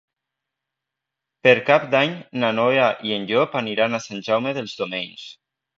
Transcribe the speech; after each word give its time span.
Per 1.47 1.53
Cap 1.69 1.85
d'Any 1.93 2.17
na 2.45 2.51
Noa 2.61 2.91
i 3.11 3.17
en 3.19 3.31
Llop 3.33 3.63
aniran 3.65 4.01
a 4.01 4.05
Sant 4.09 4.29
Jaume 4.31 4.57
dels 4.61 4.77
Domenys. 4.83 5.33